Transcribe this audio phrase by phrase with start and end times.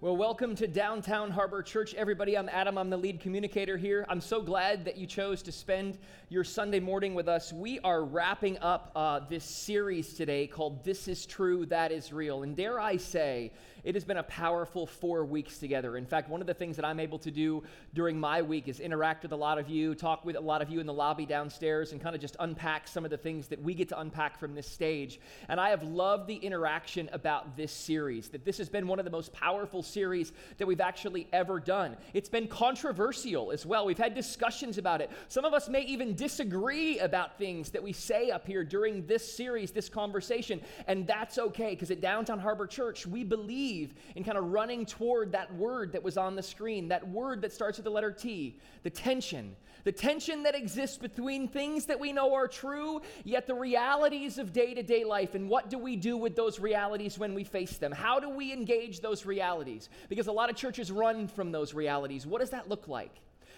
[0.00, 2.38] Well, welcome to Downtown Harbor Church, everybody.
[2.38, 2.78] I'm Adam.
[2.78, 4.06] I'm the lead communicator here.
[4.08, 7.52] I'm so glad that you chose to spend your Sunday morning with us.
[7.52, 12.44] We are wrapping up uh, this series today called This Is True, That Is Real.
[12.44, 13.50] And dare I say,
[13.84, 15.96] it has been a powerful four weeks together.
[15.96, 17.62] In fact, one of the things that I'm able to do
[17.94, 20.68] during my week is interact with a lot of you, talk with a lot of
[20.68, 23.62] you in the lobby downstairs, and kind of just unpack some of the things that
[23.62, 25.20] we get to unpack from this stage.
[25.48, 29.04] And I have loved the interaction about this series, that this has been one of
[29.04, 31.96] the most powerful series that we've actually ever done.
[32.14, 33.86] It's been controversial as well.
[33.86, 35.10] We've had discussions about it.
[35.28, 39.36] Some of us may even disagree about things that we say up here during this
[39.36, 44.38] series, this conversation, and that's okay because at Downtown Harbor Church, we believe in kind
[44.38, 47.84] of running toward that word that was on the screen, that word that starts with
[47.84, 49.56] the letter T, the tension.
[49.88, 54.52] The tension that exists between things that we know are true, yet the realities of
[54.52, 55.34] day to day life.
[55.34, 57.90] And what do we do with those realities when we face them?
[57.90, 59.88] How do we engage those realities?
[60.10, 62.26] Because a lot of churches run from those realities.
[62.26, 63.14] What does that look like?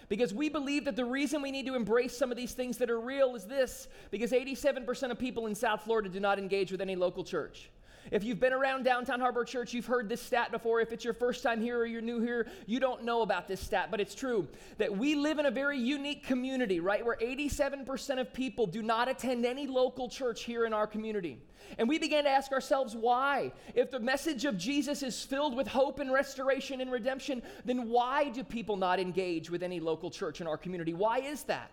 [0.07, 2.89] Because we believe that the reason we need to embrace some of these things that
[2.89, 6.79] are real is this because 87% of people in South Florida do not engage with
[6.79, 7.69] any local church.
[8.09, 10.81] If you've been around Downtown Harbor Church, you've heard this stat before.
[10.81, 13.61] If it's your first time here or you're new here, you don't know about this
[13.61, 17.05] stat, but it's true that we live in a very unique community, right?
[17.05, 21.37] Where 87% of people do not attend any local church here in our community.
[21.77, 23.51] And we began to ask ourselves why.
[23.75, 28.29] If the message of Jesus is filled with hope and restoration and redemption, then why
[28.29, 30.93] do people not engage with any local church in our community?
[30.93, 31.71] Why is that?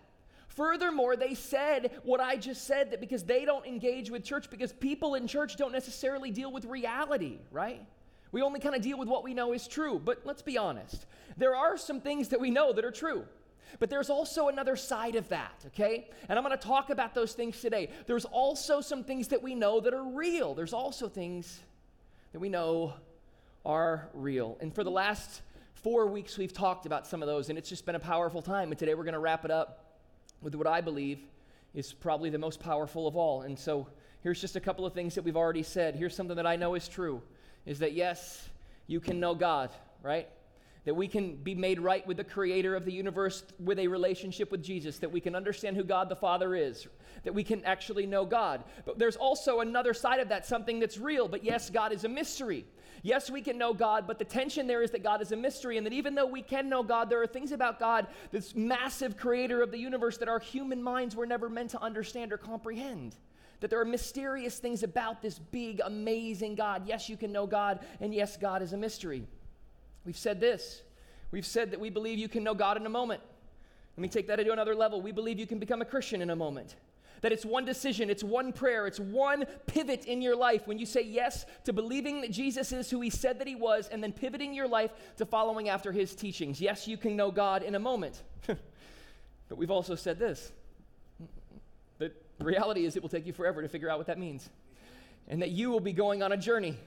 [0.49, 4.73] Furthermore, they said what I just said that because they don't engage with church, because
[4.73, 7.85] people in church don't necessarily deal with reality, right?
[8.31, 10.01] We only kind of deal with what we know is true.
[10.03, 11.05] But let's be honest.
[11.37, 13.25] There are some things that we know that are true.
[13.77, 16.09] But there's also another side of that, okay?
[16.27, 17.91] And I'm going to talk about those things today.
[18.07, 20.55] There's also some things that we know that are real.
[20.55, 21.59] There's also things
[22.33, 22.93] that we know
[23.63, 24.57] are real.
[24.61, 25.43] And for the last
[25.75, 28.71] four weeks, we've talked about some of those, and it's just been a powerful time.
[28.71, 29.85] And today we're going to wrap it up
[30.41, 31.19] with what I believe
[31.73, 33.41] is probably the most powerful of all.
[33.41, 33.87] And so
[34.21, 35.95] here's just a couple of things that we've already said.
[35.95, 37.21] Here's something that I know is true
[37.65, 38.49] is that yes,
[38.87, 39.69] you can know God,
[40.01, 40.27] right?
[40.85, 44.51] That we can be made right with the creator of the universe with a relationship
[44.51, 46.87] with Jesus, that we can understand who God the Father is,
[47.23, 48.63] that we can actually know God.
[48.85, 51.27] But there's also another side of that, something that's real.
[51.27, 52.65] But yes, God is a mystery.
[53.01, 55.77] Yes, we can know God, but the tension there is that God is a mystery,
[55.77, 59.15] and that even though we can know God, there are things about God, this massive
[59.15, 63.15] creator of the universe, that our human minds were never meant to understand or comprehend
[63.59, 66.83] that there are mysterious things about this big, amazing God.
[66.87, 69.27] Yes, you can know God, and yes, God is a mystery.
[70.09, 70.81] We've said this.
[71.29, 73.21] We've said that we believe you can know God in a moment.
[73.95, 75.03] Let me take that to another level.
[75.03, 76.77] We believe you can become a Christian in a moment.
[77.21, 80.87] That it's one decision, it's one prayer, it's one pivot in your life when you
[80.87, 84.11] say yes to believing that Jesus is who he said that he was, and then
[84.11, 86.59] pivoting your life to following after his teachings.
[86.59, 88.23] Yes, you can know God in a moment.
[88.47, 90.51] but we've also said this
[91.99, 94.49] the reality is it will take you forever to figure out what that means,
[95.27, 96.79] and that you will be going on a journey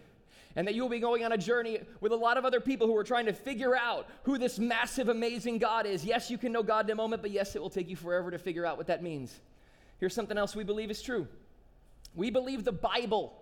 [0.57, 2.97] and that you'll be going on a journey with a lot of other people who
[2.97, 6.05] are trying to figure out who this massive, amazing God is.
[6.05, 8.31] Yes, you can know God in a moment, but yes, it will take you forever
[8.31, 9.41] to figure out what that means.
[9.99, 11.29] Here's something else we believe is true
[12.15, 13.33] we believe the Bible,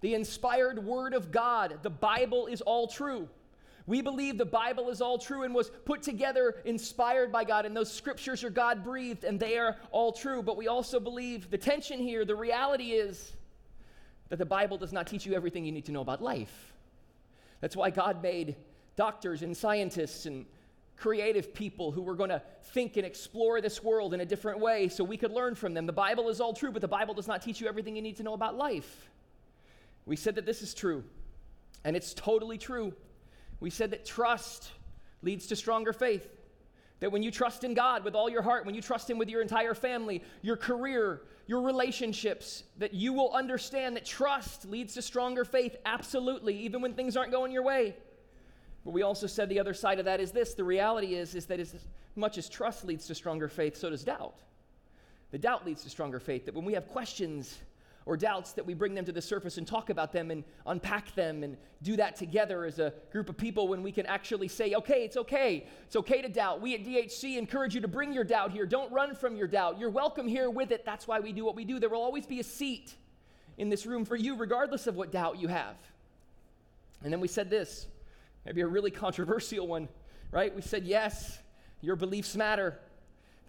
[0.00, 3.28] the inspired Word of God, the Bible is all true.
[3.86, 7.76] We believe the Bible is all true and was put together, inspired by God, and
[7.76, 10.42] those scriptures are God breathed and they are all true.
[10.42, 13.32] But we also believe the tension here, the reality is
[14.30, 16.72] that the Bible does not teach you everything you need to know about life.
[17.60, 18.56] That's why God made
[18.96, 20.46] doctors and scientists and
[20.96, 22.42] creative people who were going to
[22.72, 25.86] think and explore this world in a different way so we could learn from them.
[25.86, 28.16] The Bible is all true, but the Bible does not teach you everything you need
[28.16, 29.10] to know about life.
[30.06, 31.04] We said that this is true,
[31.84, 32.94] and it's totally true.
[33.60, 34.70] We said that trust
[35.22, 36.28] leads to stronger faith.
[37.00, 39.28] That when you trust in God with all your heart, when you trust Him with
[39.28, 45.02] your entire family, your career, your relationships, that you will understand that trust leads to
[45.02, 47.96] stronger faith, absolutely, even when things aren't going your way.
[48.84, 51.46] But we also said the other side of that is this the reality is, is
[51.46, 51.74] that as
[52.16, 54.34] much as trust leads to stronger faith, so does doubt.
[55.30, 57.58] The doubt leads to stronger faith, that when we have questions,
[58.06, 61.14] or doubts that we bring them to the surface and talk about them and unpack
[61.14, 64.74] them and do that together as a group of people when we can actually say,
[64.74, 65.66] okay, it's okay.
[65.86, 66.60] It's okay to doubt.
[66.60, 68.66] We at DHC encourage you to bring your doubt here.
[68.66, 69.78] Don't run from your doubt.
[69.78, 70.84] You're welcome here with it.
[70.84, 71.78] That's why we do what we do.
[71.78, 72.94] There will always be a seat
[73.58, 75.76] in this room for you, regardless of what doubt you have.
[77.02, 77.86] And then we said this,
[78.44, 79.88] maybe a really controversial one,
[80.30, 80.54] right?
[80.54, 81.38] We said, yes,
[81.80, 82.78] your beliefs matter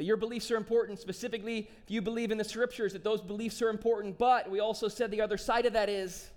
[0.01, 0.97] that your beliefs are important.
[0.97, 4.17] Specifically, if you believe in the scriptures, that those beliefs are important.
[4.17, 6.31] But we also said the other side of that is,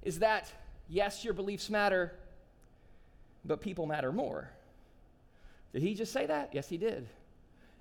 [0.00, 0.50] is that
[0.88, 2.14] yes, your beliefs matter,
[3.44, 4.48] but people matter more.
[5.74, 6.54] Did he just say that?
[6.54, 7.08] Yes, he did.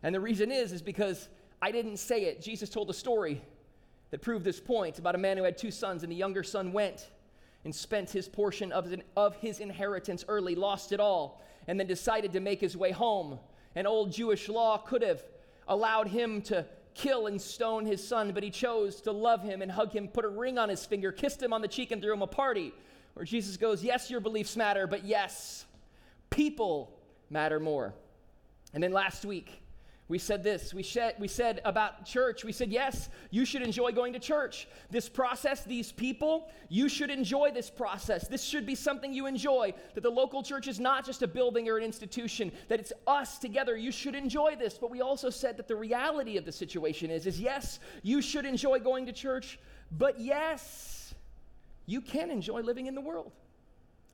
[0.03, 1.30] And the reason is, is because
[1.62, 2.41] I didn't say it.
[2.41, 3.41] Jesus told a story
[4.12, 6.74] that proved this point about a man who had two sons, and the younger son
[6.74, 7.12] went
[7.63, 12.33] and spent his portion of, of his inheritance early, lost it all, and then decided
[12.33, 13.39] to make his way home.
[13.75, 15.21] An old Jewish law could have
[15.68, 19.71] allowed him to kill and stone his son, but he chose to love him and
[19.71, 22.13] hug him, put a ring on his finger, kissed him on the cheek, and threw
[22.13, 22.74] him a party.
[23.13, 25.66] Where Jesus goes, Yes, your beliefs matter, but yes,
[26.30, 26.92] people
[27.30, 27.94] matter more.
[28.74, 29.62] And then last week,
[30.10, 30.74] we said this.
[30.74, 34.68] We said, we said about church, we said, yes, you should enjoy going to church.
[34.90, 38.28] This process, these people, you should enjoy this process.
[38.28, 39.72] This should be something you enjoy.
[39.94, 43.38] That the local church is not just a building or an institution, that it's us
[43.38, 43.78] together.
[43.78, 44.80] You should enjoy this.
[44.80, 48.46] But we also said that the reality of the situation is, is yes, you should
[48.46, 49.60] enjoy going to church,
[49.92, 51.14] but yes,
[51.86, 53.32] you can enjoy living in the world.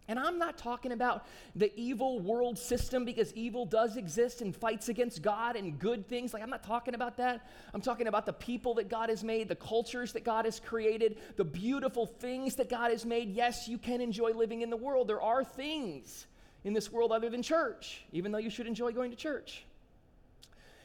[0.07, 1.25] And I'm not talking about
[1.55, 6.33] the evil world system because evil does exist and fights against God and good things.
[6.33, 7.49] Like, I'm not talking about that.
[7.73, 11.17] I'm talking about the people that God has made, the cultures that God has created,
[11.37, 13.33] the beautiful things that God has made.
[13.35, 15.07] Yes, you can enjoy living in the world.
[15.07, 16.27] There are things
[16.63, 19.65] in this world other than church, even though you should enjoy going to church.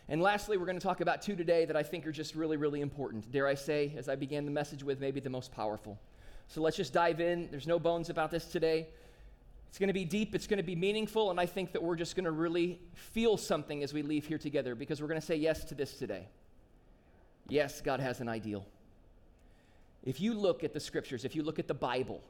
[0.09, 2.57] And lastly, we're going to talk about two today that I think are just really,
[2.57, 3.31] really important.
[3.31, 5.99] Dare I say, as I began the message with, maybe the most powerful.
[6.49, 7.49] So let's just dive in.
[7.53, 8.89] There's no bones about this today.
[9.71, 11.95] It's going to be deep, it's going to be meaningful, and I think that we're
[11.95, 15.27] just going to really feel something as we leave here together because we're going to
[15.27, 16.27] say yes to this today.
[17.49, 18.67] Yes, God has an ideal.
[20.03, 22.21] If you look at the scriptures, if you look at the Bible,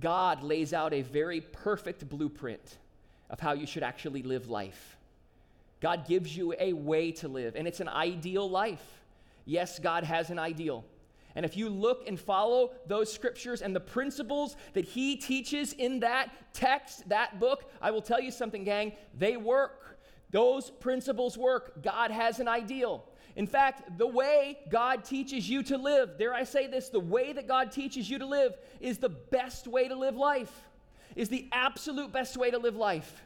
[0.00, 2.78] God lays out a very perfect blueprint
[3.30, 4.96] of how you should actually live life.
[5.80, 8.84] God gives you a way to live, and it's an ideal life.
[9.44, 10.84] Yes, God has an ideal.
[11.34, 16.00] And if you look and follow those scriptures and the principles that he teaches in
[16.00, 19.98] that text, that book, I will tell you something, gang, they work.
[20.30, 21.82] Those principles work.
[21.82, 23.04] God has an ideal.
[23.36, 27.32] In fact, the way God teaches you to live, dare I say this, the way
[27.32, 30.52] that God teaches you to live is the best way to live life,
[31.14, 33.22] is the absolute best way to live life.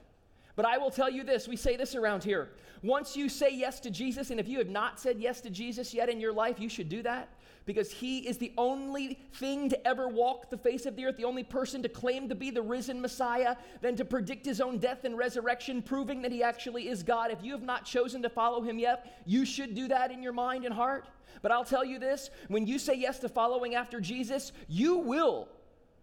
[0.55, 2.51] But I will tell you this we say this around here.
[2.83, 5.95] Once you say yes to Jesus, and if you have not said yes to Jesus
[5.95, 7.31] yet in your life, you should do that
[7.65, 11.25] because he is the only thing to ever walk the face of the earth, the
[11.25, 15.05] only person to claim to be the risen Messiah, then to predict his own death
[15.05, 17.31] and resurrection, proving that he actually is God.
[17.31, 20.33] If you have not chosen to follow him yet, you should do that in your
[20.33, 21.09] mind and heart.
[21.41, 25.49] But I'll tell you this when you say yes to following after Jesus, you will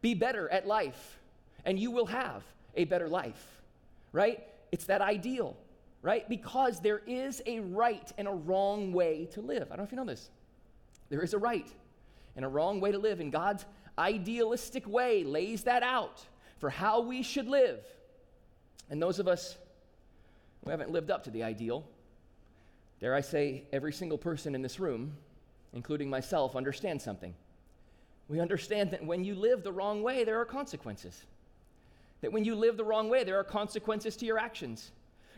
[0.02, 1.20] be better at life
[1.66, 2.44] and you will have
[2.76, 3.62] a better life,
[4.12, 4.46] right?
[4.72, 5.58] It's that ideal,
[6.02, 6.28] right?
[6.30, 9.68] Because there is a right and a wrong way to live.
[9.72, 10.30] I don't know if you know this.
[11.10, 11.68] There is a right
[12.36, 13.66] and a wrong way to live, and God's
[13.98, 16.26] idealistic way lays that out
[16.60, 17.84] for how we should live.
[18.90, 19.58] And those of us
[20.64, 21.86] who haven't lived up to the ideal,
[23.00, 25.16] dare I say, every single person in this room,
[25.74, 27.34] including myself, understands something.
[28.28, 31.24] We understand that when you live the wrong way, there are consequences.
[32.22, 34.92] That when you live the wrong way, there are consequences to your actions.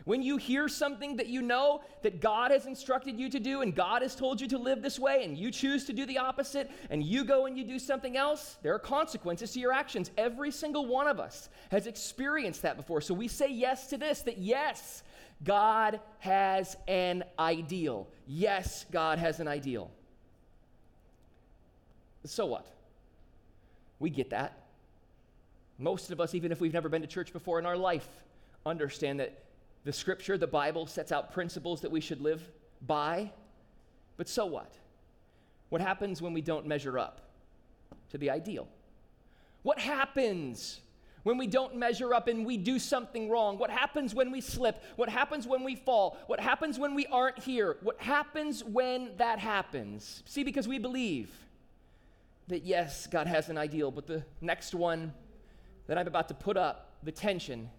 [0.04, 3.74] When you hear something that you know that God has instructed you to do and
[3.74, 6.70] God has told you to live this way and you choose to do the opposite
[6.90, 10.10] and you go and you do something else, there are consequences to your actions.
[10.18, 13.00] Every single one of us has experienced that before.
[13.00, 15.02] So we say yes to this that yes,
[15.44, 18.08] God has an ideal.
[18.26, 19.90] Yes, God has an ideal.
[22.24, 22.66] So what?
[23.98, 24.58] We get that.
[25.78, 28.08] Most of us, even if we've never been to church before in our life,
[28.64, 29.41] understand that
[29.84, 32.42] the scripture, the Bible, sets out principles that we should live
[32.86, 33.30] by.
[34.16, 34.72] But so what?
[35.70, 37.20] What happens when we don't measure up
[38.10, 38.68] to the ideal?
[39.62, 40.80] What happens
[41.22, 43.58] when we don't measure up and we do something wrong?
[43.58, 44.82] What happens when we slip?
[44.96, 46.18] What happens when we fall?
[46.26, 47.76] What happens when we aren't here?
[47.82, 50.22] What happens when that happens?
[50.26, 51.30] See, because we believe
[52.48, 55.12] that yes, God has an ideal, but the next one
[55.86, 57.70] that I'm about to put up, the tension,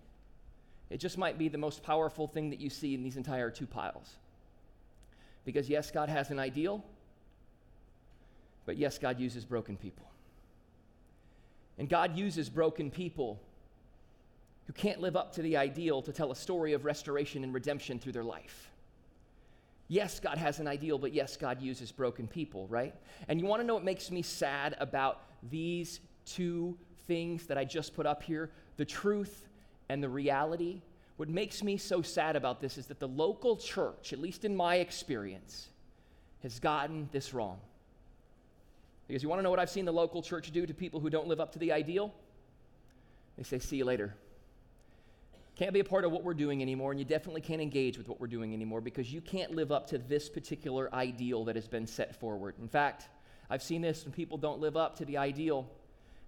[0.94, 3.66] it just might be the most powerful thing that you see in these entire two
[3.66, 4.14] piles.
[5.44, 6.86] Because, yes, God has an ideal,
[8.68, 10.06] but yes, God uses broken people.
[11.80, 13.42] And God uses broken people
[14.68, 17.98] who can't live up to the ideal to tell a story of restoration and redemption
[17.98, 18.70] through their life.
[19.88, 22.94] Yes, God has an ideal, but yes, God uses broken people, right?
[23.28, 27.66] And you want to know what makes me sad about these two things that I
[27.66, 29.48] just put up here the truth
[29.94, 30.82] and the reality,
[31.18, 34.56] what makes me so sad about this is that the local church, at least in
[34.56, 35.68] my experience,
[36.42, 37.60] has gotten this wrong.
[39.08, 41.12] Because you want to know what I've seen the local church do to people who
[41.12, 42.12] don't live up to the ideal?
[43.38, 44.16] They say, see you later.
[45.56, 48.08] can't be a part of what we're doing anymore, and you definitely can't engage with
[48.08, 51.68] what we're doing anymore because you can't live up to this particular ideal that has
[51.68, 52.56] been set forward.
[52.60, 53.10] In fact,
[53.48, 55.70] I've seen this when people don't live up to the ideal.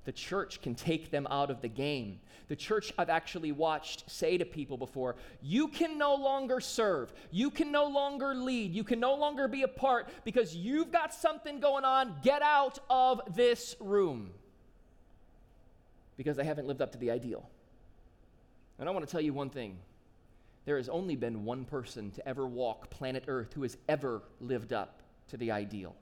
[0.05, 2.19] The church can take them out of the game.
[2.47, 7.11] The church I've actually watched say to people before, you can no longer serve.
[7.31, 8.73] You can no longer lead.
[8.73, 12.15] You can no longer be a part because you've got something going on.
[12.23, 14.29] Get out of this room.
[16.17, 17.49] Because they haven't lived up to the ideal.
[18.77, 19.77] And I want to tell you one thing
[20.65, 24.73] there has only been one person to ever walk planet Earth who has ever lived
[24.73, 25.95] up to the ideal,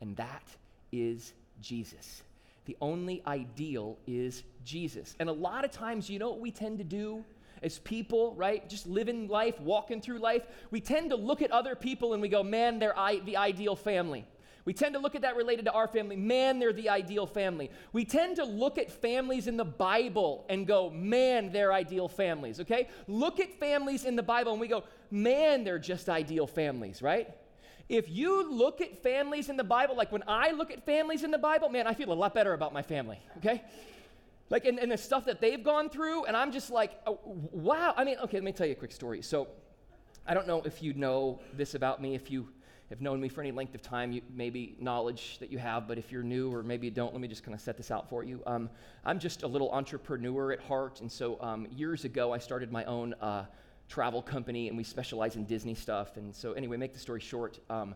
[0.00, 0.42] and that
[0.90, 2.22] is Jesus.
[2.66, 5.16] The only ideal is Jesus.
[5.18, 7.24] And a lot of times, you know what we tend to do
[7.62, 8.68] as people, right?
[8.68, 10.42] Just living life, walking through life.
[10.70, 13.76] We tend to look at other people and we go, man, they're I- the ideal
[13.76, 14.26] family.
[14.64, 16.16] We tend to look at that related to our family.
[16.16, 17.70] Man, they're the ideal family.
[17.92, 22.60] We tend to look at families in the Bible and go, man, they're ideal families,
[22.60, 22.88] okay?
[23.06, 27.30] Look at families in the Bible and we go, man, they're just ideal families, right?
[27.88, 31.30] If you look at families in the Bible, like when I look at families in
[31.30, 33.62] the Bible, man, I feel a lot better about my family, okay?
[34.50, 37.18] Like, and, and the stuff that they've gone through, and I'm just like, oh,
[37.52, 37.94] wow.
[37.96, 39.22] I mean, okay, let me tell you a quick story.
[39.22, 39.48] So,
[40.26, 42.48] I don't know if you know this about me, if you
[42.90, 45.98] have known me for any length of time, you, maybe knowledge that you have, but
[45.98, 48.08] if you're new or maybe you don't, let me just kind of set this out
[48.08, 48.42] for you.
[48.46, 48.70] Um,
[49.04, 52.84] I'm just a little entrepreneur at heart, and so um, years ago I started my
[52.84, 53.44] own uh,
[53.88, 56.16] travel company, and we specialize in Disney stuff.
[56.16, 57.58] And so, anyway, make the story short.
[57.70, 57.94] Um,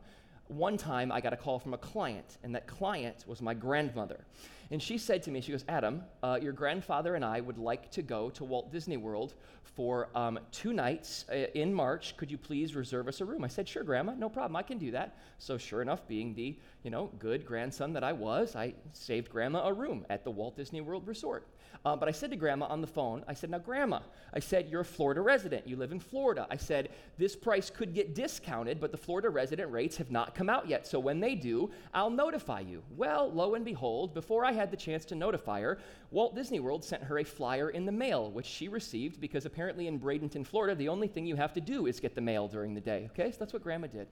[0.48, 4.24] one time I got a call from a client, and that client was my grandmother.
[4.72, 7.90] And she said to me, she goes, Adam, uh, your grandfather and I would like
[7.92, 9.34] to go to Walt Disney World
[9.64, 12.16] for um, two nights uh, in March.
[12.16, 13.42] Could you please reserve us a room?
[13.44, 14.54] I said, sure, Grandma, no problem.
[14.54, 15.16] I can do that.
[15.38, 19.66] So sure enough, being the you know good grandson that I was, I saved Grandma
[19.66, 21.46] a room at the Walt Disney World Resort.
[21.84, 24.00] Uh, but I said to Grandma on the phone, I said, now, Grandma,
[24.34, 25.66] I said, you're a Florida resident.
[25.66, 26.46] You live in Florida.
[26.50, 30.50] I said, this price could get discounted, but the Florida resident rates have not come
[30.50, 30.86] out yet.
[30.86, 32.82] So when they do, I'll notify you.
[32.96, 35.78] Well, lo and behold, before I had the chance to notify her,
[36.10, 39.86] Walt Disney World sent her a flyer in the mail, which she received because apparently
[39.86, 42.74] in Bradenton, Florida, the only thing you have to do is get the mail during
[42.74, 43.08] the day.
[43.12, 44.06] Okay, so that's what Grandma did.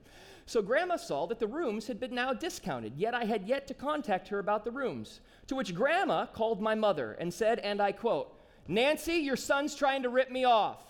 [0.46, 3.74] So Grandma saw that the rooms had been now discounted, yet I had yet to
[3.74, 5.20] contact her about the rooms.
[5.48, 8.34] To which Grandma called my mother and said, and I quote,
[8.66, 10.80] Nancy, your son's trying to rip me off.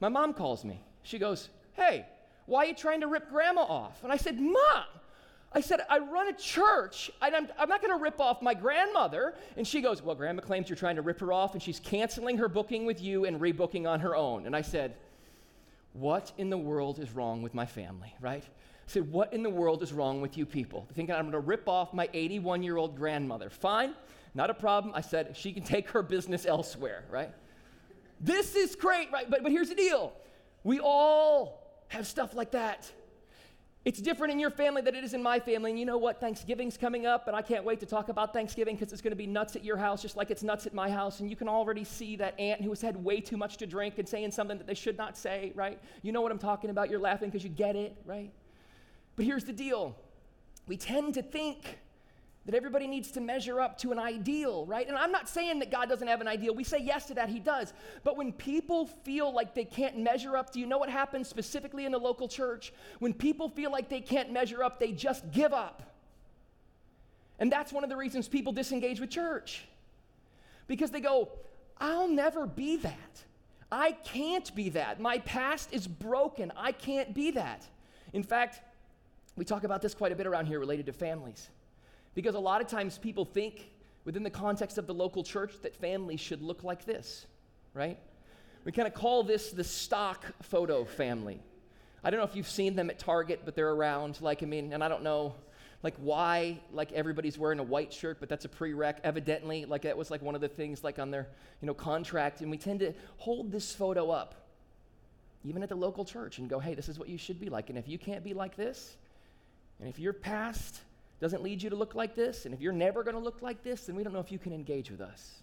[0.00, 0.80] My mom calls me.
[1.02, 2.06] She goes, Hey,
[2.46, 4.02] why are you trying to rip grandma off?
[4.02, 4.84] And I said, Mom,
[5.54, 7.10] I said, I run a church.
[7.22, 9.34] and I'm, I'm not going to rip off my grandmother.
[9.56, 12.38] And she goes, Well, grandma claims you're trying to rip her off, and she's canceling
[12.38, 14.46] her booking with you and rebooking on her own.
[14.46, 14.96] And I said,
[15.92, 18.42] What in the world is wrong with my family, right?
[18.44, 20.88] I said, What in the world is wrong with you people?
[20.92, 23.48] Thinking I'm going to rip off my 81 year old grandmother.
[23.48, 23.94] Fine,
[24.34, 24.92] not a problem.
[24.94, 27.30] I said, She can take her business elsewhere, right?
[28.20, 29.30] This is great, right?
[29.30, 30.12] But, but here's the deal
[30.64, 32.90] we all have stuff like that.
[33.84, 35.70] It's different in your family than it is in my family.
[35.70, 36.18] And you know what?
[36.18, 39.16] Thanksgiving's coming up, and I can't wait to talk about Thanksgiving because it's going to
[39.16, 41.20] be nuts at your house, just like it's nuts at my house.
[41.20, 43.98] And you can already see that aunt who has had way too much to drink
[43.98, 45.78] and saying something that they should not say, right?
[46.02, 46.88] You know what I'm talking about.
[46.88, 48.32] You're laughing because you get it, right?
[49.16, 49.94] But here's the deal
[50.66, 51.78] we tend to think
[52.46, 54.86] that everybody needs to measure up to an ideal, right?
[54.86, 56.54] And I'm not saying that God doesn't have an ideal.
[56.54, 57.72] We say yes to that, He does.
[58.02, 61.86] But when people feel like they can't measure up, do you know what happens specifically
[61.86, 62.72] in the local church?
[62.98, 65.94] When people feel like they can't measure up, they just give up.
[67.38, 69.64] And that's one of the reasons people disengage with church.
[70.66, 71.30] Because they go,
[71.78, 73.24] I'll never be that.
[73.72, 75.00] I can't be that.
[75.00, 76.52] My past is broken.
[76.56, 77.66] I can't be that.
[78.12, 78.60] In fact,
[79.36, 81.48] we talk about this quite a bit around here related to families.
[82.14, 83.70] Because a lot of times people think
[84.04, 87.26] within the context of the local church that families should look like this,
[87.72, 87.98] right?
[88.64, 91.40] We kind of call this the stock photo family.
[92.02, 94.20] I don't know if you've seen them at Target, but they're around.
[94.20, 95.34] Like, I mean, and I don't know,
[95.82, 98.96] like, why, like, everybody's wearing a white shirt, but that's a prereq.
[99.04, 101.28] Evidently, like, that was like one of the things, like, on their,
[101.60, 102.42] you know, contract.
[102.42, 104.34] And we tend to hold this photo up,
[105.44, 107.70] even at the local church, and go, hey, this is what you should be like.
[107.70, 108.96] And if you can't be like this,
[109.80, 110.80] and if your past
[111.24, 113.64] doesn't lead you to look like this, and if you're never going to look like
[113.64, 115.36] this, then we don't know if you can engage with us.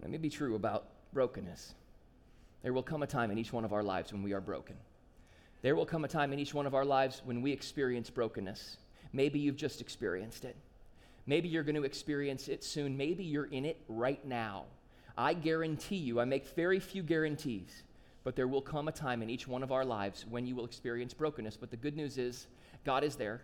[0.00, 1.74] That may be true about brokenness.
[2.62, 4.76] There will come a time in each one of our lives when we are broken.
[5.60, 8.78] There will come a time in each one of our lives when we experience brokenness.
[9.12, 10.56] Maybe you've just experienced it.
[11.26, 12.96] Maybe you're going to experience it soon.
[12.96, 14.64] Maybe you're in it right now.
[15.18, 17.82] I guarantee you, I make very few guarantees,
[18.24, 20.64] but there will come a time in each one of our lives when you will
[20.64, 21.58] experience brokenness.
[21.58, 22.46] But the good news is,
[22.82, 23.42] God is there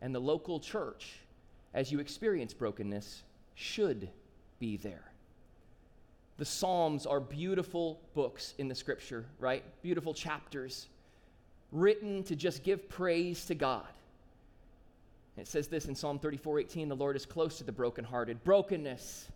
[0.00, 1.20] and the local church,
[1.74, 3.22] as you experience brokenness,
[3.54, 4.08] should
[4.58, 5.12] be there.
[6.38, 9.64] The Psalms are beautiful books in the scripture, right?
[9.82, 10.88] Beautiful chapters
[11.72, 13.86] written to just give praise to God.
[15.36, 18.42] It says this in Psalm 34 18 the Lord is close to the brokenhearted.
[18.44, 19.28] Brokenness.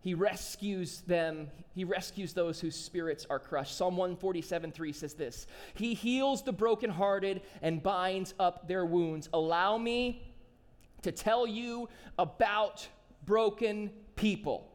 [0.00, 1.50] He rescues them.
[1.74, 3.76] He rescues those whose spirits are crushed.
[3.76, 9.28] Psalm 147 3 says this He heals the brokenhearted and binds up their wounds.
[9.32, 10.22] Allow me
[11.02, 11.88] to tell you
[12.18, 12.88] about
[13.26, 14.66] broken people.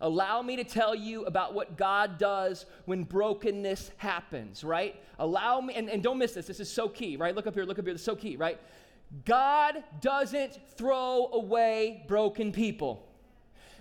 [0.00, 5.00] Allow me to tell you about what God does when brokenness happens, right?
[5.18, 7.34] Allow me, and, and don't miss this, this is so key, right?
[7.34, 8.60] Look up here, look up here, this is so key, right?
[9.24, 13.08] God doesn't throw away broken people.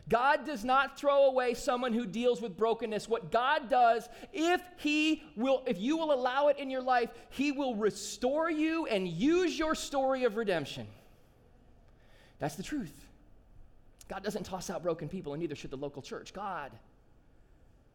[0.10, 3.08] God does not throw away someone who deals with brokenness.
[3.08, 7.52] What God does, if he will if you will allow it in your life, he
[7.52, 10.88] will restore you and use your story of redemption.
[12.40, 12.94] That's the truth.
[14.10, 16.34] God doesn't toss out broken people, and neither should the local church.
[16.34, 16.72] God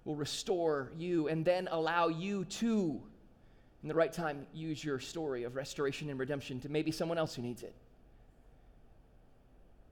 [0.06, 2.98] will restore you and then allow you to,
[3.82, 7.34] in the right time, use your story of restoration and redemption to maybe someone else
[7.34, 7.74] who needs it.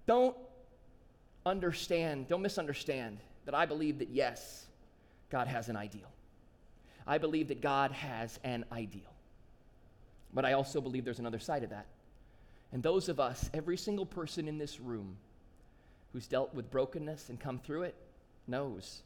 [0.07, 0.35] Don't
[1.47, 4.67] understand, don't misunderstand that I believe that yes,
[5.31, 6.11] God has an ideal.
[7.07, 9.03] I believe that God has an ideal.
[10.35, 11.87] But I also believe there's another side of that.
[12.73, 15.17] And those of us, every single person in this room,
[16.13, 17.95] who's dealt with brokenness and come through it
[18.49, 19.03] knows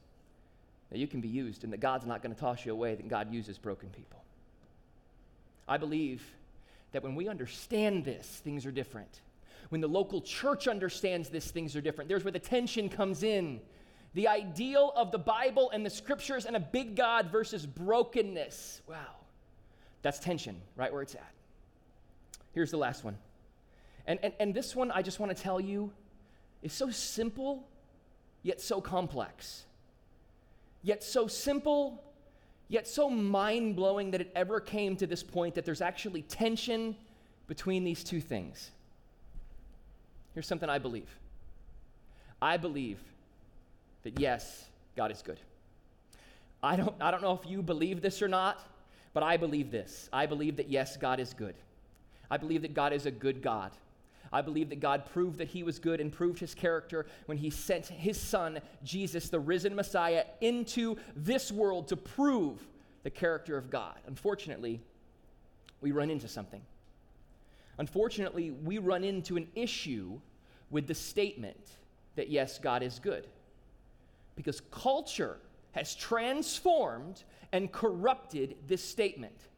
[0.90, 3.09] that you can be used and that God's not going to toss you away, that
[3.09, 4.23] God uses broken people.
[5.68, 6.23] I believe
[6.92, 9.20] that when we understand this, things are different.
[9.71, 12.09] When the local church understands this, things are different.
[12.09, 13.61] There's where the tension comes in.
[14.15, 18.83] The ideal of the Bible and the scriptures and a big God versus brokenness.
[18.89, 18.97] Wow.
[20.03, 21.33] That's tension, right where it's at.
[22.53, 23.17] Here's the last one.
[24.07, 25.93] And, and, and this one, I just want to tell you
[26.62, 27.69] is so simple,
[28.43, 29.65] yet so complex.
[30.83, 32.03] Yet so simple,
[32.69, 36.97] yet so mind blowing that it ever came to this point that there's actually tension
[37.47, 38.71] between these two things.
[40.34, 41.08] Here's something I believe
[42.43, 42.99] I believe
[44.02, 44.64] that yes,
[44.97, 45.38] God is good.
[46.62, 48.58] I don't, I don't know if you believe this or not,
[49.12, 50.08] but I believe this.
[50.12, 51.54] I believe that yes, God is good.
[52.30, 53.73] I believe that God is a good God.
[54.32, 57.50] I believe that God proved that he was good and proved his character when he
[57.50, 62.64] sent his son, Jesus, the risen Messiah, into this world to prove
[63.02, 63.97] the character of God.
[64.06, 64.80] Unfortunately,
[65.80, 66.60] we run into something.
[67.80, 70.21] Unfortunately, we run into an issue
[70.69, 71.78] with the statement
[72.14, 73.26] that yes, God is good.
[74.36, 75.38] Because culture
[75.73, 79.49] has transformed and corrupted this statement.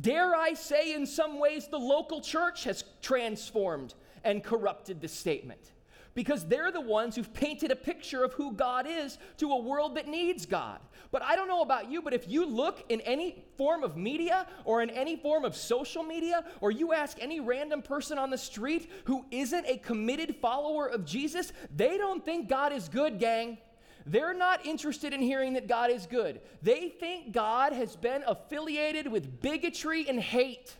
[0.00, 5.70] Dare I say, in some ways, the local church has transformed and corrupted this statement
[6.14, 9.96] because they're the ones who've painted a picture of who God is to a world
[9.96, 10.80] that needs God.
[11.10, 14.46] But I don't know about you, but if you look in any form of media
[14.64, 18.38] or in any form of social media, or you ask any random person on the
[18.38, 23.58] street who isn't a committed follower of Jesus, they don't think God is good, gang.
[24.04, 26.40] They're not interested in hearing that God is good.
[26.62, 30.76] They think God has been affiliated with bigotry and hate,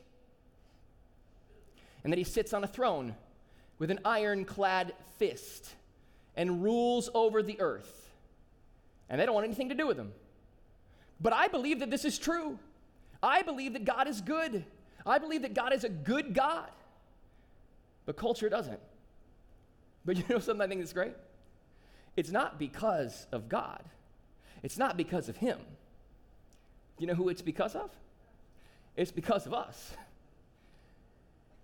[2.03, 3.15] and that he sits on a throne
[3.79, 5.75] with an ironclad fist
[6.37, 8.11] and rules over the earth.
[9.09, 10.13] And they don't want anything to do with him.
[11.21, 12.59] But I believe that this is true.
[13.23, 14.65] I believe that God is good.
[15.05, 16.71] I believe that God is a good God.
[18.07, 18.81] But culture doesn't.
[20.05, 21.15] But you know something I think is great?
[22.17, 23.83] It's not because of God,
[24.63, 25.59] it's not because of Him.
[26.99, 27.91] You know who it's because of?
[28.97, 29.93] It's because of us.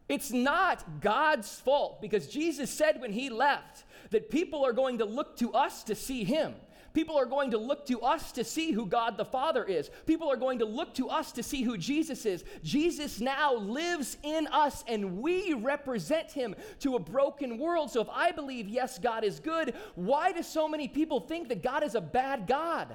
[0.08, 5.04] It's not God's fault because Jesus said when He left that people are going to
[5.04, 6.54] look to us to see Him.
[6.94, 9.90] People are going to look to us to see who God the Father is.
[10.06, 12.44] People are going to look to us to see who Jesus is.
[12.62, 17.90] Jesus now lives in us, and we represent him to a broken world.
[17.90, 21.64] So if I believe, yes, God is good, why do so many people think that
[21.64, 22.94] God is a bad God?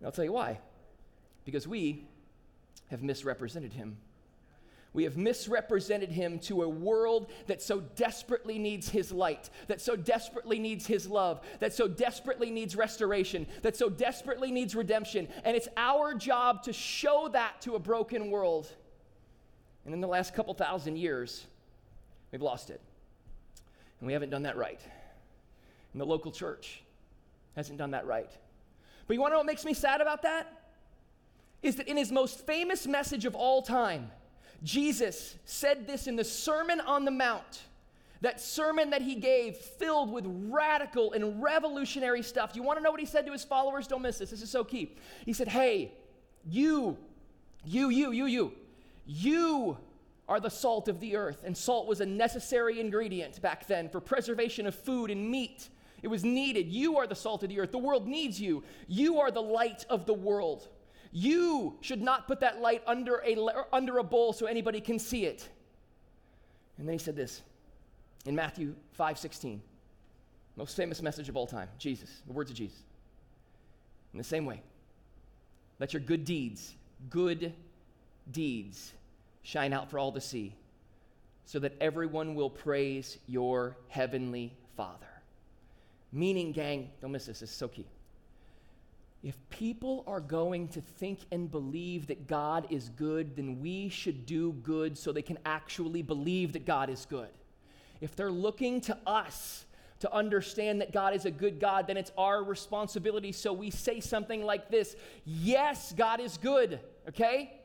[0.00, 0.58] And I'll tell you why.
[1.44, 2.04] Because we
[2.90, 3.96] have misrepresented him.
[4.96, 9.94] We have misrepresented him to a world that so desperately needs his light, that so
[9.94, 15.28] desperately needs his love, that so desperately needs restoration, that so desperately needs redemption.
[15.44, 18.72] And it's our job to show that to a broken world.
[19.84, 21.44] And in the last couple thousand years,
[22.32, 22.80] we've lost it.
[24.00, 24.80] And we haven't done that right.
[25.92, 26.82] And the local church
[27.54, 28.30] hasn't done that right.
[29.06, 30.70] But you want to know what makes me sad about that?
[31.62, 34.10] Is that in his most famous message of all time,
[34.62, 37.62] Jesus said this in the Sermon on the Mount
[38.20, 42.52] That sermon that he gave, filled with radical and revolutionary stuff.
[42.52, 43.86] Do you want to know what he said to his followers?
[43.86, 44.30] Don't miss this.
[44.30, 44.96] This is so key.
[45.24, 45.92] He said, Hey,
[46.48, 46.96] you,
[47.64, 48.52] you, you, you, you,
[49.04, 49.78] you
[50.28, 51.42] are the salt of the earth.
[51.44, 55.68] And salt was a necessary ingredient back then for preservation of food and meat.
[56.02, 56.68] It was needed.
[56.68, 57.72] You are the salt of the earth.
[57.72, 58.62] The world needs you.
[58.86, 60.68] You are the light of the world.
[61.12, 63.36] You should not put that light under a,
[63.72, 65.48] under a bowl so anybody can see it.
[66.78, 67.42] And then he said this
[68.24, 69.62] in Matthew 5 16,
[70.56, 72.78] most famous message of all time Jesus, the words of Jesus.
[74.12, 74.62] In the same way,
[75.78, 76.74] let your good deeds,
[77.10, 77.52] good
[78.30, 78.92] deeds,
[79.42, 80.54] shine out for all to see,
[81.44, 85.06] so that everyone will praise your heavenly Father.
[86.12, 87.86] Meaning, gang, don't miss this, this is so key.
[89.22, 94.26] If people are going to think and believe that God is good, then we should
[94.26, 97.30] do good so they can actually believe that God is good.
[98.00, 99.64] If they're looking to us
[100.00, 103.32] to understand that God is a good God, then it's our responsibility.
[103.32, 107.60] So we say something like this Yes, God is good, okay?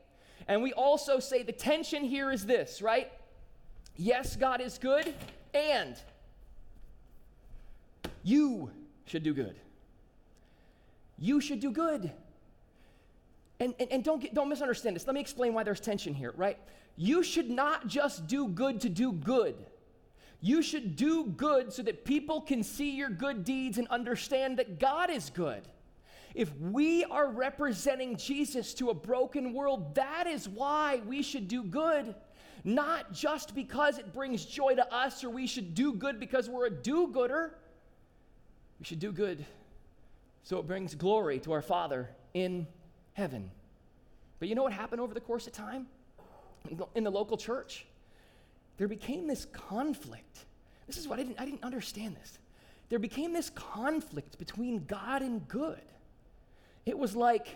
[0.47, 3.11] And we also say the tension here is this, right?
[3.97, 5.13] Yes, God is good,
[5.53, 5.95] and
[8.23, 8.71] you
[9.05, 9.55] should do good.
[11.21, 12.11] You should do good.
[13.59, 15.05] And, and, and, don't, get, don't misunderstand this.
[15.05, 16.57] Let me explain why there's tension here, right?
[16.97, 19.55] You should not just do good to do good.
[20.41, 24.79] You should do good so that people can see your good deeds and understand that
[24.79, 25.61] God is good.
[26.33, 31.63] If we are representing Jesus to a broken world, that is why we should do
[31.63, 32.15] good.
[32.63, 36.65] Not just because it brings joy to us or we should do good because we're
[36.65, 37.59] a do gooder.
[38.79, 39.45] We should do good
[40.43, 42.67] so it brings glory to our Father in
[43.13, 43.51] heaven.
[44.39, 45.87] But you know what happened over the course of time
[46.95, 47.85] in the local church?
[48.81, 50.45] there became this conflict.
[50.87, 52.39] This is what I didn't, I didn't understand this.
[52.89, 55.83] There became this conflict between God and good.
[56.87, 57.55] It was like, if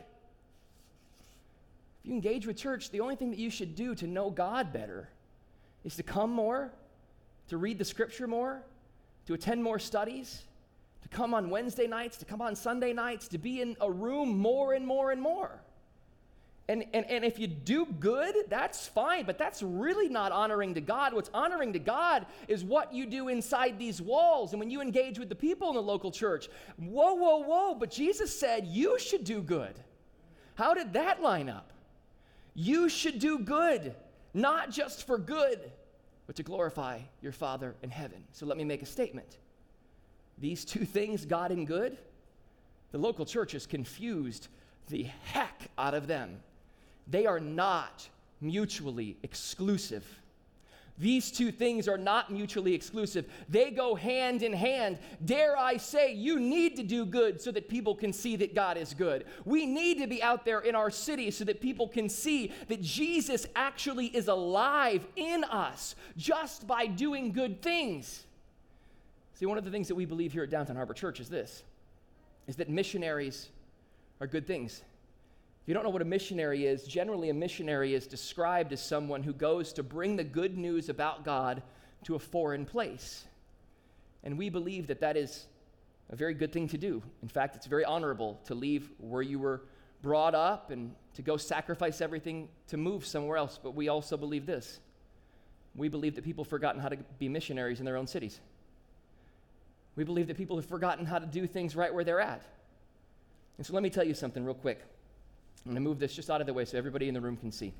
[2.03, 5.09] you engage with church, the only thing that you should do to know God better
[5.83, 6.71] is to come more,
[7.47, 8.61] to read the scripture more,
[9.25, 10.43] to attend more studies,
[11.05, 14.35] to come on Wednesday nights, to come on Sunday nights, to be in a room
[14.39, 15.61] more and more and more.
[16.67, 20.81] And, and, and if you do good, that's fine, but that's really not honoring to
[20.81, 21.13] God.
[21.13, 25.19] What's honoring to God is what you do inside these walls and when you engage
[25.19, 26.49] with the people in the local church.
[26.77, 29.79] Whoa, whoa, whoa, but Jesus said you should do good.
[30.55, 31.71] How did that line up?
[32.55, 33.93] You should do good,
[34.33, 35.71] not just for good,
[36.25, 38.23] but to glorify your Father in heaven.
[38.31, 39.37] So let me make a statement.
[40.37, 41.97] These two things, God and good,
[42.91, 44.47] the local church is confused
[44.89, 46.39] the heck out of them.
[47.07, 48.07] They are not
[48.41, 50.05] mutually exclusive.
[50.97, 53.25] These two things are not mutually exclusive.
[53.49, 54.97] They go hand in hand.
[55.25, 58.77] Dare I say, you need to do good so that people can see that God
[58.77, 59.25] is good.
[59.43, 62.81] We need to be out there in our city so that people can see that
[62.81, 68.23] Jesus actually is alive in us just by doing good things.
[69.35, 71.63] See, one of the things that we believe here at Downtown Harbor Church is this
[72.47, 73.49] is that missionaries
[74.21, 74.81] are good things.
[75.63, 79.23] If you don't know what a missionary is, generally a missionary is described as someone
[79.23, 81.63] who goes to bring the good news about God
[82.03, 83.25] to a foreign place.
[84.23, 85.47] And we believe that that is
[86.11, 87.01] a very good thing to do.
[87.23, 89.63] In fact, it's very honorable to leave where you were
[90.03, 93.59] brought up and to go sacrifice everything to move somewhere else.
[93.61, 94.79] But we also believe this
[95.75, 98.39] we believe that people have forgotten how to be missionaries in their own cities.
[99.95, 102.41] We believe that people have forgotten how to do things right where they're at.
[103.57, 104.81] And so let me tell you something real quick.
[105.65, 107.37] I'm going to move this just out of the way so everybody in the room
[107.37, 107.73] can see.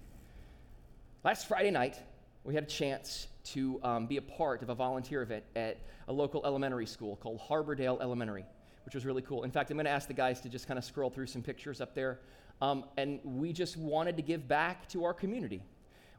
[1.23, 1.97] Last Friday night,
[2.43, 6.13] we had a chance to um, be a part of a volunteer event at a
[6.13, 8.45] local elementary school called Harbordale Elementary,
[8.86, 9.43] which was really cool.
[9.43, 11.41] In fact, I'm going to ask the guys to just kind of scroll through some
[11.41, 12.19] pictures up there.
[12.62, 15.62] Um, and we just wanted to give back to our community.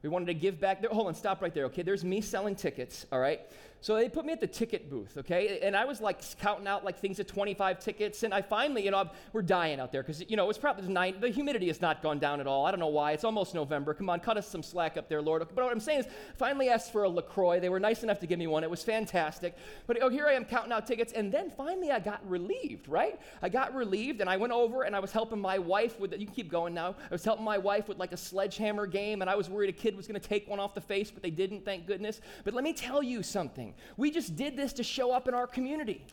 [0.02, 0.82] We wanted to give back.
[0.82, 1.82] There, hold on, stop right there, okay?
[1.82, 3.40] There's me selling tickets, all right?
[3.86, 5.60] So they put me at the ticket booth, okay?
[5.62, 8.90] And I was like counting out like things at 25 tickets, and I finally, you
[8.90, 11.20] know, I'm, we're dying out there because you know it's probably nine.
[11.20, 12.66] The humidity has not gone down at all.
[12.66, 13.12] I don't know why.
[13.12, 13.94] It's almost November.
[13.94, 15.46] Come on, cut us some slack up there, Lord.
[15.54, 17.60] But what I'm saying is, finally asked for a Lacroix.
[17.60, 18.64] They were nice enough to give me one.
[18.64, 19.54] It was fantastic.
[19.86, 23.20] But oh, here I am counting out tickets, and then finally I got relieved, right?
[23.40, 26.10] I got relieved, and I went over and I was helping my wife with.
[26.10, 26.96] You can keep going now.
[27.08, 29.72] I was helping my wife with like a sledgehammer game, and I was worried a
[29.72, 32.20] kid was going to take one off the face, but they didn't, thank goodness.
[32.42, 33.74] But let me tell you something.
[33.96, 36.04] We just did this to show up in our community.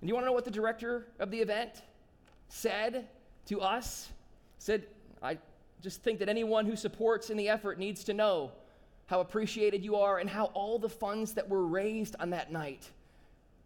[0.00, 1.82] And you want to know what the director of the event
[2.48, 3.08] said
[3.46, 4.10] to us?
[4.58, 4.86] Said,
[5.22, 5.38] I
[5.82, 8.52] just think that anyone who supports in the effort needs to know
[9.06, 12.90] how appreciated you are, and how all the funds that were raised on that night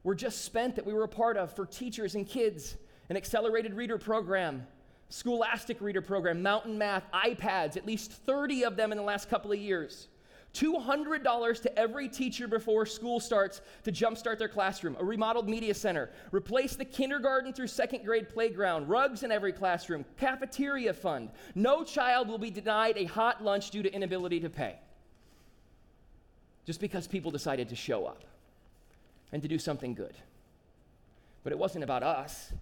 [0.04, 2.76] were just spent that we were a part of for teachers and kids,
[3.08, 4.66] an accelerated reader program,
[5.08, 9.50] scholastic reader program, mountain math, iPads, at least 30 of them in the last couple
[9.50, 10.08] of years.
[10.54, 16.10] $200 to every teacher before school starts to jumpstart their classroom, a remodeled media center,
[16.32, 21.30] replace the kindergarten through second grade playground, rugs in every classroom, cafeteria fund.
[21.54, 24.76] No child will be denied a hot lunch due to inability to pay.
[26.66, 28.24] Just because people decided to show up
[29.32, 30.14] and to do something good.
[31.44, 32.52] But it wasn't about us.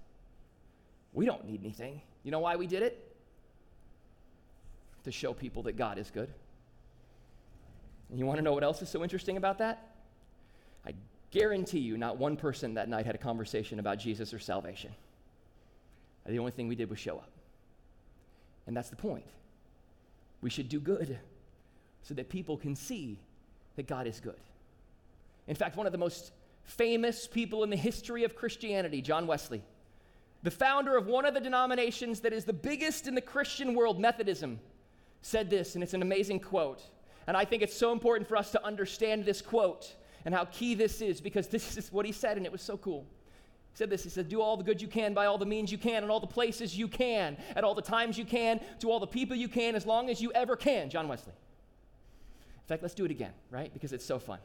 [1.13, 2.03] We don't need anything.
[2.23, 3.05] You know why we did it?
[5.05, 6.29] To show people that God is good.
[8.11, 9.87] And you want to know what else is so interesting about that?
[10.87, 10.95] I
[11.31, 14.93] guarantee you, not one person that night had a conversation about Jesus or salvation.
[16.27, 17.31] The only thing we did was show up.
[18.67, 19.25] And that's the point.
[20.41, 21.19] We should do good
[22.03, 23.19] so that people can see
[23.77, 24.39] that God is good.
[25.47, 26.33] In fact, one of the most
[26.65, 29.63] famous people in the history of Christianity, John Wesley,
[30.43, 33.99] the founder of one of the denominations that is the biggest in the Christian world,
[33.99, 34.61] Methodism,
[35.23, 36.83] said this, and it's an amazing quote.
[37.29, 40.75] And I think it's so important for us to understand this quote and how key
[40.75, 43.07] this is because this is what he said, and it was so cool.
[43.71, 45.71] He said this He said, Do all the good you can by all the means
[45.71, 48.91] you can, and all the places you can, at all the times you can, to
[48.91, 50.89] all the people you can, as long as you ever can.
[50.89, 51.35] John Wesley.
[51.35, 53.71] In fact, let's do it again, right?
[53.75, 54.39] Because it's so fun.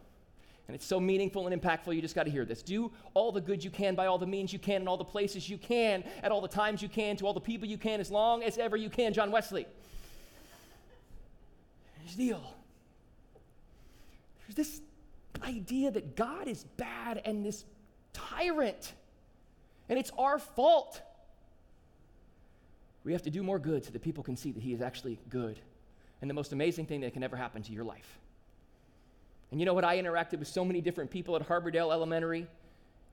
[0.67, 2.61] And it's so meaningful and impactful, you just got to hear this.
[2.61, 5.05] Do all the good you can by all the means you can, in all the
[5.05, 8.01] places you can, at all the times you can, to all the people you can,
[8.01, 9.13] as long as ever you can.
[9.13, 9.67] John Wesley.
[12.01, 12.43] Here's the deal
[14.47, 14.81] there's this
[15.43, 17.65] idea that God is bad and this
[18.13, 18.93] tyrant,
[19.89, 21.01] and it's our fault.
[23.03, 25.19] We have to do more good so that people can see that He is actually
[25.29, 25.59] good
[26.21, 28.19] and the most amazing thing that can ever happen to your life.
[29.51, 29.83] And you know what?
[29.83, 32.47] I interacted with so many different people at Harbordale Elementary.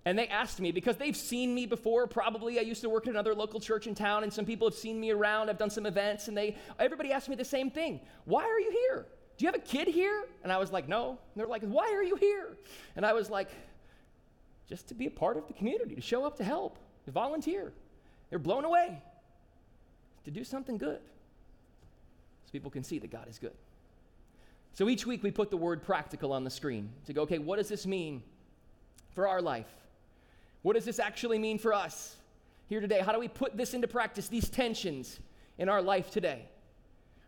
[0.04, 2.06] And they asked me because they've seen me before.
[2.06, 4.74] Probably I used to work at another local church in town, and some people have
[4.74, 5.50] seen me around.
[5.50, 8.70] I've done some events, and they everybody asked me the same thing: Why are you
[8.70, 9.06] here?
[9.40, 10.26] Do you have a kid here?
[10.42, 11.12] And I was like, No.
[11.12, 12.58] And they're like, Why are you here?
[12.94, 13.48] And I was like,
[14.68, 17.72] Just to be a part of the community, to show up to help, to volunteer.
[18.28, 19.00] They're blown away
[20.26, 21.00] to do something good
[22.44, 23.54] so people can see that God is good.
[24.74, 27.56] So each week we put the word practical on the screen to go, okay, what
[27.56, 28.22] does this mean
[29.14, 29.72] for our life?
[30.60, 32.16] What does this actually mean for us
[32.68, 33.00] here today?
[33.00, 35.18] How do we put this into practice, these tensions
[35.56, 36.44] in our life today?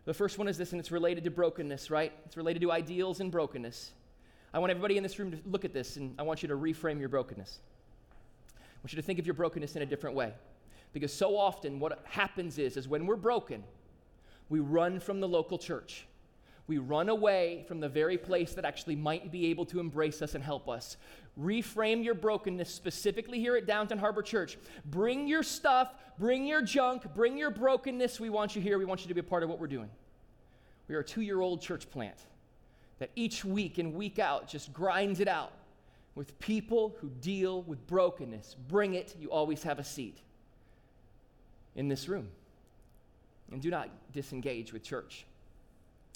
[0.05, 2.11] The first one is this, and it's related to brokenness, right?
[2.25, 3.91] It's related to ideals and brokenness.
[4.53, 6.55] I want everybody in this room to look at this, and I want you to
[6.55, 7.59] reframe your brokenness.
[8.59, 10.33] I want you to think of your brokenness in a different way.
[10.91, 13.63] Because so often, what happens is, is when we're broken,
[14.49, 16.05] we run from the local church.
[16.73, 20.33] We run away from the very place that actually might be able to embrace us
[20.33, 20.97] and help us.
[21.39, 24.57] Reframe your brokenness specifically here at Downtown Harbor Church.
[24.83, 28.19] Bring your stuff, bring your junk, bring your brokenness.
[28.19, 28.79] We want you here.
[28.79, 29.91] We want you to be a part of what we're doing.
[30.87, 32.17] We are a two year old church plant
[32.97, 35.51] that each week and week out just grinds it out
[36.15, 38.55] with people who deal with brokenness.
[38.67, 39.15] Bring it.
[39.19, 40.17] You always have a seat
[41.75, 42.29] in this room.
[43.51, 45.27] And do not disengage with church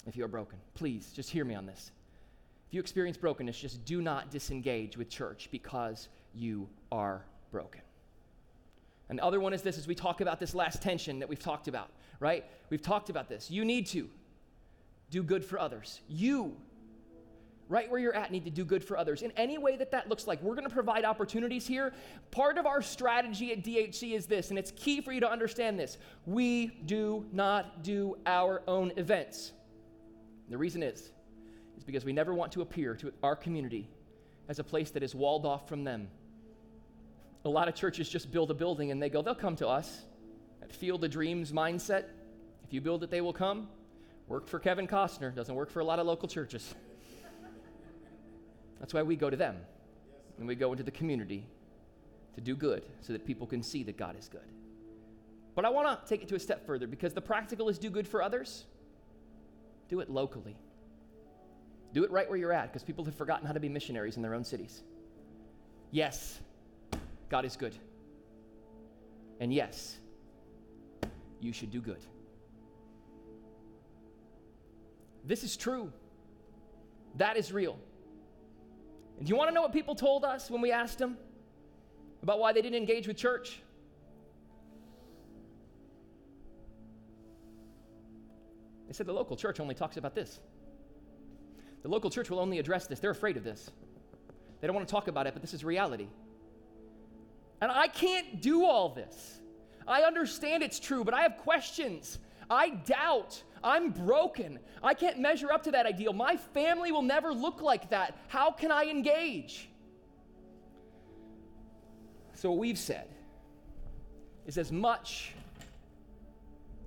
[0.08, 0.58] if you are broken.
[0.74, 1.92] Please, just hear me on this.
[2.68, 7.80] If you experience brokenness, just do not disengage with church because you are broken.
[9.08, 11.38] And the other one is this as we talk about this last tension that we've
[11.38, 11.88] talked about,
[12.20, 12.44] right?
[12.68, 13.50] We've talked about this.
[13.50, 14.08] You need to
[15.10, 16.02] do good for others.
[16.08, 16.54] You,
[17.70, 20.10] right where you're at, need to do good for others in any way that that
[20.10, 20.42] looks like.
[20.42, 21.94] We're going to provide opportunities here.
[22.30, 25.78] Part of our strategy at DHC is this, and it's key for you to understand
[25.78, 25.96] this.
[26.26, 29.52] We do not do our own events.
[30.50, 31.10] The reason is,
[31.76, 33.88] is because we never want to appear to our community
[34.48, 36.08] as a place that is walled off from them.
[37.44, 40.02] A lot of churches just build a building and they go, they'll come to us.
[40.60, 42.04] That field of dreams mindset.
[42.64, 43.68] If you build it, they will come.
[44.26, 46.74] Worked for Kevin Costner, doesn't work for a lot of local churches.
[48.80, 49.56] That's why we go to them.
[50.38, 51.46] And we go into the community
[52.34, 54.40] to do good so that people can see that God is good.
[55.54, 57.90] But I want to take it to a step further because the practical is do
[57.90, 58.64] good for others.
[59.88, 60.56] Do it locally.
[61.92, 64.22] Do it right where you're at because people have forgotten how to be missionaries in
[64.22, 64.82] their own cities.
[65.90, 66.40] Yes,
[67.28, 67.74] God is good.
[69.40, 69.98] And yes,
[71.40, 72.04] you should do good.
[75.24, 75.92] This is true.
[77.16, 77.78] That is real.
[79.18, 81.16] And do you want to know what people told us when we asked them
[82.22, 83.60] about why they didn't engage with church?
[88.88, 90.40] They said the local church only talks about this.
[91.82, 92.98] The local church will only address this.
[92.98, 93.70] They're afraid of this.
[94.60, 96.08] They don't want to talk about it, but this is reality.
[97.60, 99.38] And I can't do all this.
[99.86, 102.18] I understand it's true, but I have questions.
[102.50, 103.42] I doubt.
[103.62, 104.58] I'm broken.
[104.82, 106.12] I can't measure up to that ideal.
[106.12, 108.16] My family will never look like that.
[108.28, 109.68] How can I engage?
[112.34, 113.08] So, what we've said
[114.46, 115.32] is as much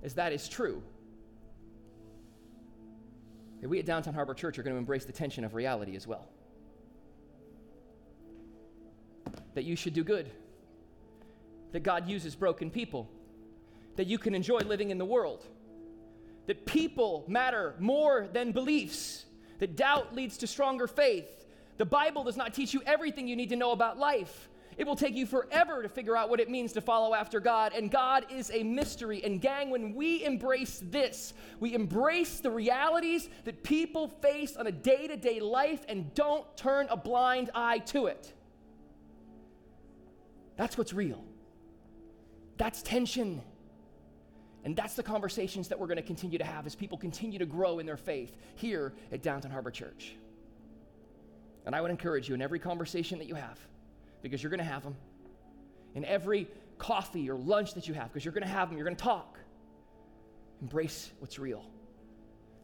[0.02, 0.82] as that is true,
[3.62, 6.04] that we at Downtown Harbor Church are going to embrace the tension of reality as
[6.04, 6.28] well.
[9.54, 10.28] That you should do good,
[11.70, 13.08] that God uses broken people,
[13.96, 15.46] that you can enjoy living in the world,
[16.48, 19.26] that people matter more than beliefs,
[19.60, 21.46] that doubt leads to stronger faith.
[21.78, 24.48] The Bible does not teach you everything you need to know about life.
[24.78, 27.72] It will take you forever to figure out what it means to follow after God,
[27.74, 29.22] and God is a mystery.
[29.22, 34.72] And, gang, when we embrace this, we embrace the realities that people face on a
[34.72, 38.32] day to day life and don't turn a blind eye to it.
[40.56, 41.22] That's what's real.
[42.56, 43.42] That's tension.
[44.64, 47.46] And that's the conversations that we're going to continue to have as people continue to
[47.46, 50.14] grow in their faith here at Downtown Harbor Church.
[51.66, 53.58] And I would encourage you in every conversation that you have,
[54.22, 54.96] because you're going to have them,
[55.94, 58.86] in every coffee or lunch that you have, because you're going to have them, you're
[58.86, 59.38] going to talk.
[60.60, 61.64] Embrace what's real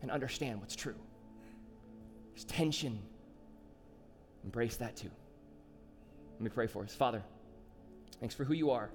[0.03, 0.94] and understand what's true.
[2.33, 3.01] There's tension.
[4.44, 5.11] Embrace that too.
[6.35, 6.94] Let me pray for us.
[6.94, 7.23] Father,
[8.21, 8.90] thanks for who you are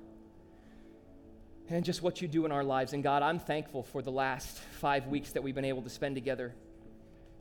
[1.70, 2.94] and just what you do in our lives.
[2.94, 6.16] And God, I'm thankful for the last five weeks that we've been able to spend
[6.16, 6.54] together,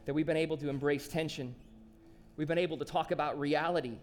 [0.06, 1.54] that we've been able to embrace tension.
[2.36, 3.98] We've been able to talk about reality,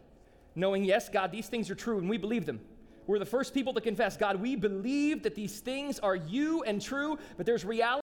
[0.55, 2.59] knowing, yes, God, these things are true and we believe them.
[3.07, 6.79] We're the first people to confess, God, we believe that these things are you and
[6.79, 7.97] true, but there's reality.